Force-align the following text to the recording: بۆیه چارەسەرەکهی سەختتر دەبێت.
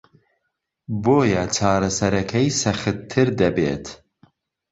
بۆیه 1.03 1.43
چارەسەرەکهی 1.55 2.49
سەختتر 2.61 3.27
دەبێت. 3.39 3.85